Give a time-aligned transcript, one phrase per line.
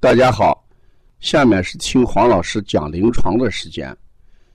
[0.00, 0.64] 大家好，
[1.18, 3.94] 下面是听黄老师讲临床的时间。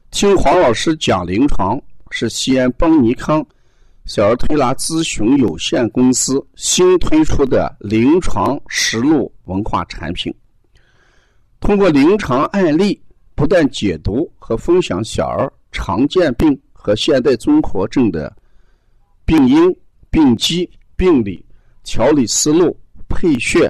[0.09, 1.77] 听黄老师讲临床
[2.11, 3.45] 是西安邦尼康
[4.05, 10.33] 小儿推拿咨询有限公司新推出的临床实录文化产品。
[11.59, 12.97] 通过临床案例，
[13.35, 18.33] 不断解读和分享小儿常见病和现代综合症的
[19.25, 19.75] 病因、
[20.09, 21.45] 病机、病理、
[21.83, 22.73] 调理思路、
[23.09, 23.69] 配穴。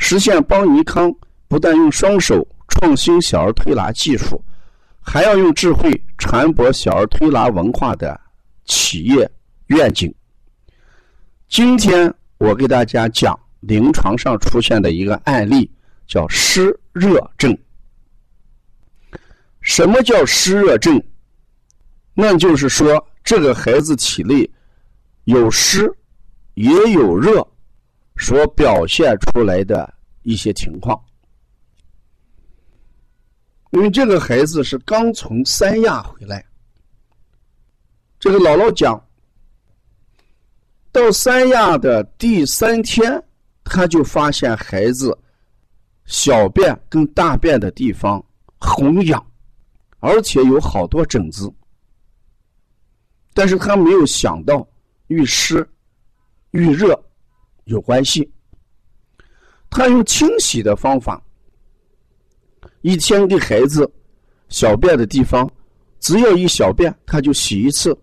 [0.00, 1.12] 实现邦尼康
[1.48, 4.42] 不但用双手创新小儿推拿技术，
[5.00, 8.18] 还要用智慧传播小儿推拿文化的
[8.64, 9.28] 企业
[9.66, 10.14] 愿景。
[11.48, 15.70] 今天我给大家讲临床上出现的一个案例，
[16.06, 17.56] 叫湿热症。
[19.60, 21.02] 什么叫湿热症？
[22.14, 24.48] 那就是说，这个孩子体内
[25.24, 25.92] 有湿，
[26.54, 27.46] 也有热。
[28.20, 31.02] 所表现出来的一些情况，
[33.70, 36.44] 因为这个孩子是刚从三亚回来，
[38.18, 39.02] 这个姥姥讲，
[40.92, 43.22] 到三亚的第三天，
[43.64, 45.16] 他就发现孩子
[46.04, 48.22] 小便跟大便的地方
[48.58, 49.24] 红痒，
[50.00, 51.52] 而且有好多疹子，
[53.34, 54.66] 但是他没有想到
[55.06, 55.66] 遇湿、
[56.50, 57.02] 遇热。
[57.64, 58.26] 有关系，
[59.70, 61.22] 他用清洗的方法，
[62.80, 63.90] 一天给孩子
[64.48, 65.50] 小便的地方，
[66.00, 67.96] 只要一小便他就洗一次，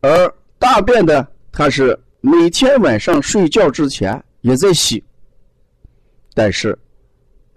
[0.00, 5.02] 而大便的他是每天晚上睡觉之前也在洗，
[6.34, 6.78] 但是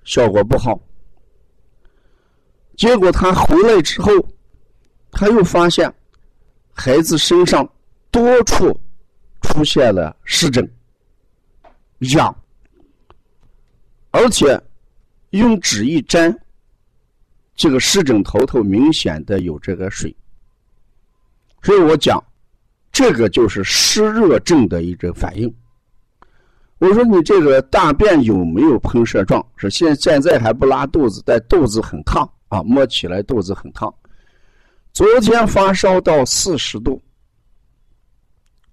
[0.04, 0.80] 效果不好。
[2.78, 4.12] 结果他回来之后，
[5.12, 5.94] 他又发现
[6.74, 7.68] 孩子身上
[8.10, 8.80] 多处。
[9.44, 10.72] 出现了湿疹、
[12.14, 12.34] 痒，
[14.12, 14.62] 而且
[15.32, 16.38] 用纸一沾，
[17.56, 20.16] 这个湿疹头头明显的有这个水，
[21.62, 22.22] 所以我讲，
[22.92, 25.54] 这个就是湿热症的一种反应。
[26.80, 29.46] 我说你这个大便有没有喷射状？
[29.56, 33.94] 是现现在还不拉肚子，但肚子很烫啊，摸起来肚子很烫。
[34.92, 37.02] 昨天发烧到四十度。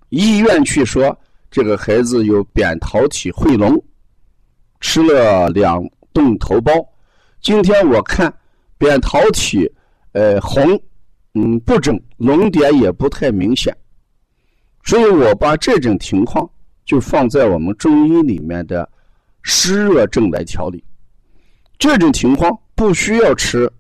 [0.09, 1.17] 医院去说
[1.51, 3.79] 这个孩子有扁桃体汇脓，
[4.81, 6.87] 吃了两顿头孢。
[7.41, 8.33] 今天我看
[8.77, 9.71] 扁桃体
[10.13, 10.81] 呃红，
[11.35, 13.77] 嗯不肿，脓点也不太明显，
[14.85, 16.49] 所以我把这种情况
[16.85, 18.89] 就放在我们中医里面的
[19.43, 20.83] 湿热症来调理。
[21.79, 23.71] 这种情况不需要吃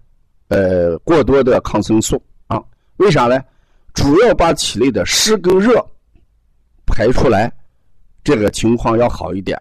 [0.48, 2.62] 呃过多的抗生素啊？
[2.98, 3.40] 为啥呢？
[3.94, 5.84] 主要把体内的湿跟热。
[6.86, 7.52] 排出来，
[8.22, 9.60] 这个情况要好一点。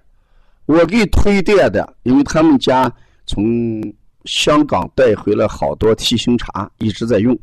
[0.68, 2.90] 我给推荐的，因为他们家
[3.26, 3.82] 从
[4.26, 7.36] 香港带回了好多七星茶，一直在用。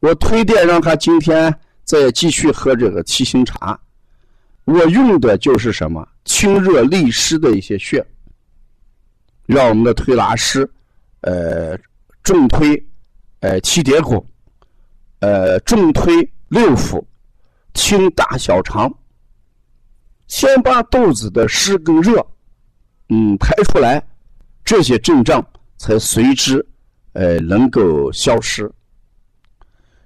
[0.00, 3.78] 我推荐让他今天再继续喝这个七星茶。
[4.64, 8.04] 我用的就是什么清热利湿的一些穴，
[9.44, 10.68] 让我们的推拿师，
[11.20, 11.78] 呃，
[12.22, 12.82] 重推，
[13.40, 14.26] 呃，七叠骨，
[15.20, 17.04] 呃，重推六腑。
[17.74, 18.90] 清大小肠，
[20.28, 22.26] 先把肚子的湿跟热，
[23.08, 24.02] 嗯，排出来，
[24.64, 25.44] 这些症状
[25.76, 26.64] 才随之，
[27.12, 28.70] 呃，能够消失。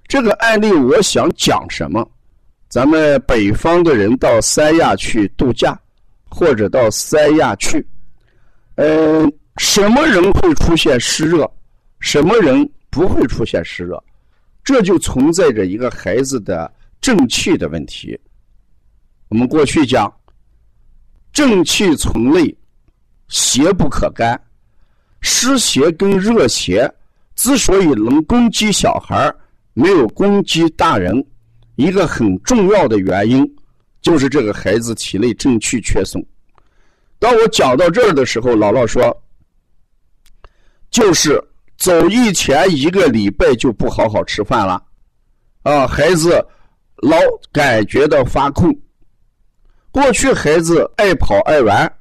[0.07, 2.07] 这个案例我想讲什么？
[2.69, 5.79] 咱们北方的人到三亚去度假，
[6.29, 7.85] 或者到三亚去，
[8.75, 9.25] 呃，
[9.57, 11.49] 什么人会出现湿热？
[11.99, 14.01] 什么人不会出现湿热？
[14.63, 16.71] 这就存在着一个孩子的。
[17.01, 18.15] 正气的问题，
[19.29, 20.07] 我们过去讲，
[21.33, 22.55] 正气从内，
[23.31, 24.39] 邪不可干。
[25.21, 26.87] 湿邪跟热邪
[27.35, 29.33] 之所以能攻击小孩
[29.73, 31.25] 没有攻击大人，
[31.75, 33.43] 一个很重要的原因，
[34.01, 36.23] 就是这个孩子体内正气缺损。
[37.17, 39.23] 当我讲到这儿的时候，姥姥说，
[40.91, 41.43] 就是
[41.77, 44.83] 走以前一个礼拜就不好好吃饭了，
[45.63, 46.45] 啊，孩子。
[47.03, 47.17] 老
[47.51, 48.71] 感觉到发困。
[49.89, 51.91] 过去孩子爱跑爱玩，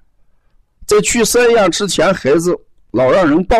[0.90, 2.52] 在去三亚之前，孩子
[2.90, 3.56] 老让人抱。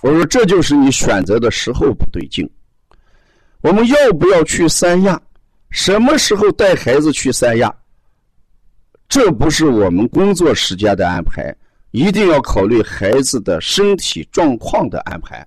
[0.00, 2.50] 我说这就是你选择的时候不对劲。
[3.60, 5.20] 我们要不要去三亚？
[5.68, 7.70] 什么时候带孩子去三亚？
[9.06, 11.54] 这不是我们工作时间的安排，
[11.90, 15.46] 一定要考虑孩子的身体状况的安排。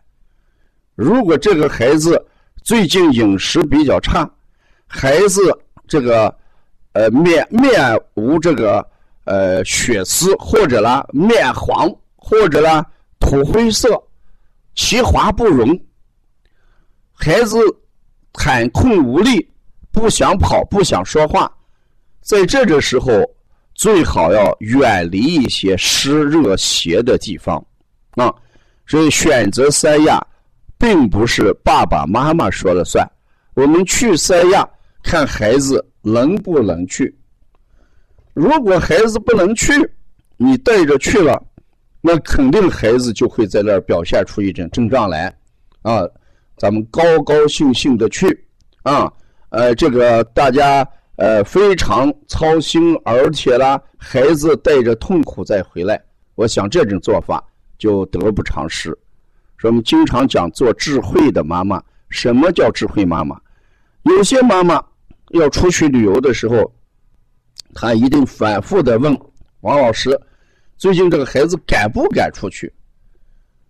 [0.94, 2.24] 如果这个孩子
[2.62, 4.30] 最近饮食比较差，
[4.86, 5.42] 孩子
[5.88, 6.32] 这个
[6.94, 8.88] 呃面面无这个
[9.28, 12.84] 呃血丝，或者啦面黄，或者啦
[13.20, 14.02] 土灰色，
[14.74, 15.80] 其滑不容，
[17.14, 17.60] 孩子
[18.34, 19.48] 喊困无力，
[19.92, 21.52] 不想跑，不想说话，
[22.22, 23.12] 在这个时候。
[23.80, 27.64] 最好要远离一些湿热邪的地方，
[28.16, 28.34] 啊，
[28.88, 30.20] 所以选择三亚，
[30.80, 33.08] 并不是爸爸妈妈说了算。
[33.54, 34.68] 我们去三亚
[35.04, 37.16] 看孩子能不能去。
[38.38, 39.74] 如果孩子不能去，
[40.38, 41.44] 你带着去了，
[42.02, 45.36] 那肯定孩子就会在那儿表现出一种症状来，
[45.82, 46.04] 啊，
[46.56, 48.28] 咱们高高兴兴的去，
[48.84, 49.12] 啊，
[49.50, 50.88] 呃，这个大家。
[51.20, 56.00] 呃，非常操心，而且呢，孩子带着痛苦再回来，
[56.36, 57.44] 我想这种做法
[57.80, 58.96] 就得不偿失。
[59.58, 63.36] 说我们经常讲做智慧的妈妈，什么叫智慧妈妈？
[64.04, 64.80] 有些妈妈
[65.32, 66.72] 要出去旅游的时候，
[67.74, 69.18] 他一定反复的问
[69.62, 70.20] 王老师：
[70.78, 72.72] 最近这个孩子敢不敢出去？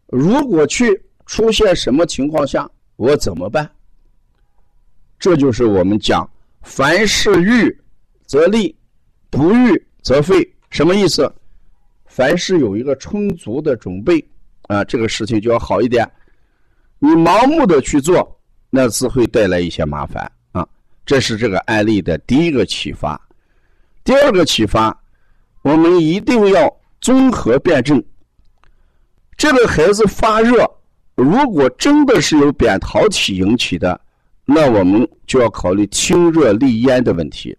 [0.08, 3.70] 如果去出现什么情况下，我怎么办？
[5.20, 6.30] 这就是我们讲。
[6.62, 7.76] 凡事预
[8.26, 8.76] 则立，
[9.30, 10.48] 不预则废。
[10.70, 11.34] 什么意思？
[12.06, 14.26] 凡事有一个充足的准备
[14.64, 16.10] 啊，这个事情就要好一点。
[17.00, 18.40] 你盲目的去做，
[18.70, 20.68] 那只会带来一些麻烦啊。
[21.06, 23.20] 这是这个案例的第一个启发。
[24.08, 24.98] 第二个启发，
[25.64, 28.02] 我们一定要综合辩证。
[29.36, 30.66] 这个孩子发热，
[31.16, 34.00] 如果真的是由扁桃体引起的。
[34.46, 37.54] 那我们就要考虑清热利咽的问题。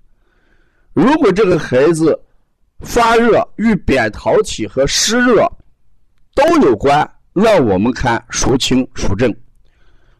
[0.95, 2.19] 如果这个孩子
[2.81, 5.47] 发热与扁桃体和湿热
[6.35, 9.31] 都有关，那我们看孰轻孰重。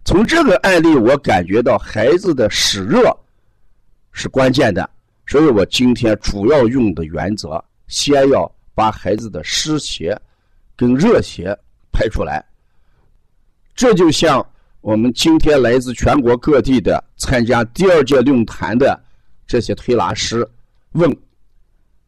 [0.05, 3.11] 从这个案例，我感觉到孩子的湿热
[4.13, 4.91] 是关键的，
[5.29, 10.21] 所以我今天主要用的原则，先要把孩子的湿邪
[10.75, 11.57] 跟热邪
[11.93, 12.45] 排出来。
[13.77, 14.45] 这就像。
[14.81, 18.99] 我们今天来自全国各地的参加第二届论坛的
[19.45, 20.49] 这些推拿师
[20.93, 21.15] 问：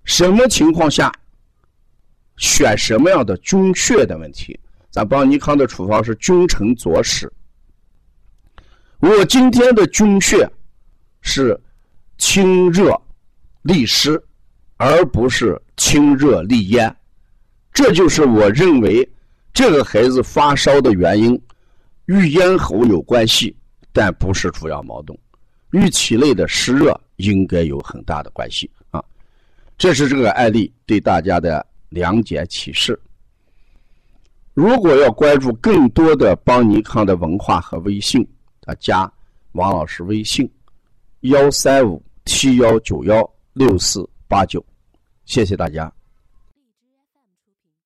[0.04, 1.12] 什么情况下
[2.36, 4.58] 选什么样的君穴的问题？
[4.88, 7.30] 咱邦尼康的处方是君臣佐使。
[9.00, 10.48] 我今天的君穴
[11.22, 11.60] 是
[12.18, 12.98] 清热
[13.62, 14.22] 利湿，
[14.76, 16.94] 而不是清热利咽。
[17.72, 19.08] 这就是我认为
[19.52, 21.40] 这个孩子发烧的原因。
[22.06, 23.54] 与咽喉有关系，
[23.92, 25.16] 但不是主要矛盾。
[25.70, 29.00] 与体内的湿热应该有很大的关系啊！
[29.78, 32.98] 这是这个案例对大家的两解启示。
[34.54, 38.26] 如果要关注更多的邦尼康的文化和微信，
[38.64, 39.08] 啊，加
[39.52, 40.50] 王老师微信：
[41.20, 43.22] 幺三五七幺九幺
[43.52, 44.64] 六四八九。
[45.24, 45.92] 谢谢大家。